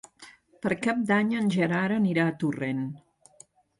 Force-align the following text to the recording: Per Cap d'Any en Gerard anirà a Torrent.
Per 0.63 0.77
Cap 0.85 1.03
d'Any 1.11 1.29
en 1.41 1.51
Gerard 1.57 1.97
anirà 1.99 2.25
a 2.31 2.35
Torrent. 2.45 2.81